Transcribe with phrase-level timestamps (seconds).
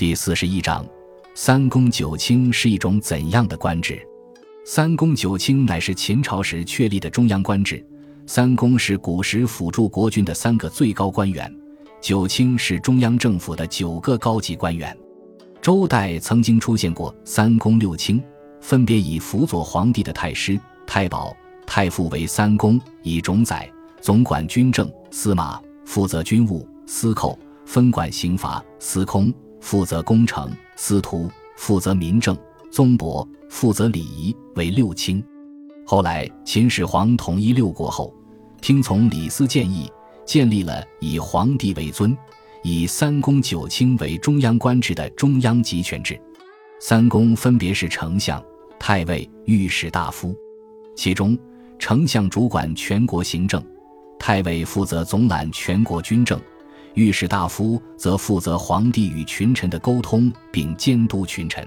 [0.00, 0.82] 第四十一章，
[1.34, 4.00] 三公九卿是一种怎样的官制？
[4.64, 7.86] 三公九卿乃是秦朝时确立的中央官制。
[8.26, 11.54] 三公是古时辅助国君的三个最高官员，
[12.00, 14.96] 九卿是中央政府的九个高级官员。
[15.60, 18.24] 周代曾经出现过三公六卿，
[18.62, 21.36] 分别以辅佐皇帝的太师、太保、
[21.66, 23.70] 太傅为三公，以种宰，
[24.00, 29.30] 总管军政；司马负责军务；司寇分管刑罚；司空
[29.60, 32.34] 负责工程；司徒负责民政；
[32.70, 35.22] 宗伯负责礼仪，为六卿。
[35.86, 38.14] 后来秦始皇统一六国后。
[38.60, 39.90] 听从李斯建议，
[40.26, 42.14] 建立了以皇帝为尊、
[42.62, 46.20] 以三公九卿为中央官制的中央集权制。
[46.78, 48.42] 三公分别是丞相、
[48.78, 50.36] 太尉、御史大夫。
[50.94, 51.38] 其中，
[51.78, 53.64] 丞相主管全国行政，
[54.18, 56.38] 太尉负责总揽全国军政，
[56.94, 61.66] 御史大夫则负责皇帝与群臣的沟通并监督群臣。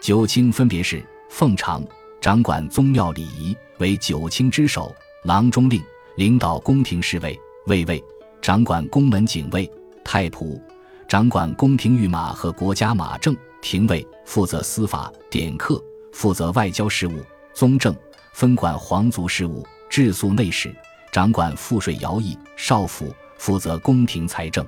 [0.00, 1.82] 九卿分别是：奉常
[2.20, 5.82] 掌管宗庙礼仪，为九卿之首；郎中令。
[6.16, 8.00] 领导宫廷侍卫、卫尉，
[8.40, 9.68] 掌管宫门警卫；
[10.04, 10.60] 太仆
[11.08, 17.18] 掌管宫廷御马和国家马政；廷尉负责司法；典客负责外交事务；
[17.52, 17.92] 宗正
[18.32, 20.72] 分管皇族事务；治粟内史
[21.10, 23.12] 掌管赋税徭役；少府
[23.44, 24.66] 负责宫廷财政。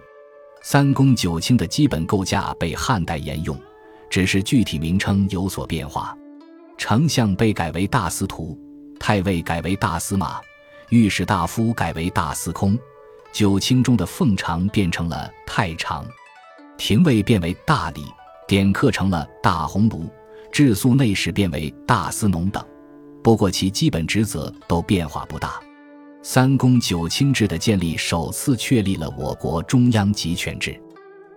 [0.61, 3.59] 三公九卿的基本构架被汉代沿用，
[4.11, 6.15] 只是具体名称有所变化。
[6.77, 8.55] 丞相被改为大司徒，
[9.01, 10.43] 太尉改为大司马。
[10.91, 12.79] 御史大夫改为大司空，
[13.33, 16.05] 九卿中的奉常变成了太常，
[16.77, 18.05] 廷尉变为大理，
[18.47, 20.07] 典客成了大鸿胪，
[20.53, 22.63] 治粟内史变为大司农等。
[23.25, 25.59] 不过其基本职责都变化不大。
[26.29, 30.77] 三公九卿制的建立，首次确立了我国中央集权制。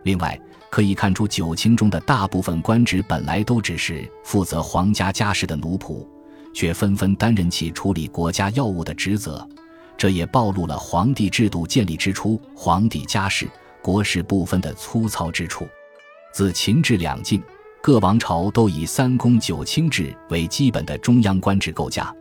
[0.01, 0.37] 另外，
[0.71, 6.03] 可以看出九卿中的大部分官职本来都只是负责皇家家事的奴仆。
[6.55, 9.47] 却纷纷担任起处理国家要务的职责，
[9.95, 13.47] 这也暴露了皇帝制度建立之初皇帝家事
[13.83, 15.67] 国事不分的粗糙之处。
[16.33, 17.39] 自秦至两晋，
[17.83, 22.11] 各王朝都以三公九卿制为基本的中央官制构架，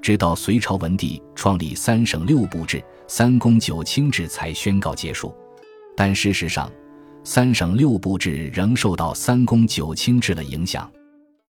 [0.00, 5.34] 直到隋朝文帝创立三省六部制，三公九卿制才宣告结束。
[5.96, 6.70] 但事实上，
[7.24, 10.90] 三省六部制仍受到三公九卿制的影响。